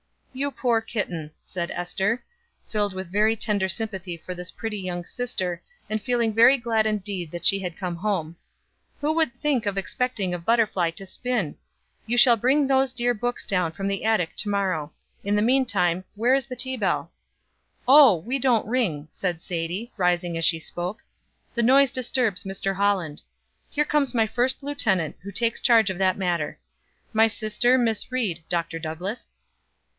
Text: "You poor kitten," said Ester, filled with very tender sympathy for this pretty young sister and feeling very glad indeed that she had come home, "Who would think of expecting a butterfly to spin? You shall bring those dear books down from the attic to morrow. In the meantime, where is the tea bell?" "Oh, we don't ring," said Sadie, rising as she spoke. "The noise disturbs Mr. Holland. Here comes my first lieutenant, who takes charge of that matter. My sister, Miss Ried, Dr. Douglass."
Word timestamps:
"You 0.33 0.49
poor 0.49 0.81
kitten," 0.81 1.29
said 1.43 1.69
Ester, 1.71 2.23
filled 2.65 2.93
with 2.93 3.11
very 3.11 3.35
tender 3.35 3.69
sympathy 3.69 4.17
for 4.17 4.33
this 4.33 4.49
pretty 4.49 4.79
young 4.79 5.05
sister 5.05 5.61
and 5.89 6.01
feeling 6.01 6.33
very 6.33 6.57
glad 6.57 6.87
indeed 6.87 7.29
that 7.31 7.45
she 7.45 7.59
had 7.59 7.77
come 7.77 7.97
home, 7.97 8.37
"Who 9.01 9.11
would 9.13 9.31
think 9.33 9.67
of 9.67 9.77
expecting 9.77 10.33
a 10.33 10.39
butterfly 10.39 10.89
to 10.91 11.05
spin? 11.05 11.57
You 12.07 12.17
shall 12.17 12.37
bring 12.37 12.65
those 12.65 12.93
dear 12.93 13.13
books 13.13 13.45
down 13.45 13.73
from 13.73 13.87
the 13.87 14.03
attic 14.03 14.35
to 14.37 14.49
morrow. 14.49 14.93
In 15.23 15.35
the 15.35 15.41
meantime, 15.43 16.03
where 16.15 16.33
is 16.33 16.47
the 16.47 16.55
tea 16.55 16.77
bell?" 16.77 17.11
"Oh, 17.87 18.15
we 18.15 18.39
don't 18.39 18.65
ring," 18.67 19.07
said 19.11 19.39
Sadie, 19.39 19.91
rising 19.97 20.35
as 20.37 20.45
she 20.45 20.59
spoke. 20.59 21.03
"The 21.53 21.61
noise 21.61 21.91
disturbs 21.91 22.45
Mr. 22.45 22.75
Holland. 22.77 23.21
Here 23.69 23.85
comes 23.85 24.15
my 24.15 24.25
first 24.25 24.63
lieutenant, 24.63 25.17
who 25.21 25.31
takes 25.31 25.59
charge 25.61 25.91
of 25.91 25.99
that 25.99 26.17
matter. 26.17 26.57
My 27.13 27.27
sister, 27.27 27.77
Miss 27.77 28.11
Ried, 28.11 28.41
Dr. 28.49 28.79
Douglass." 28.79 29.29